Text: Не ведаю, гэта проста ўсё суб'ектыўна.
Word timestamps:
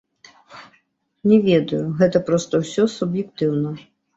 Не 1.31 1.37
ведаю, 1.49 1.83
гэта 2.01 2.17
проста 2.31 2.53
ўсё 2.65 2.89
суб'ектыўна. 2.99 3.79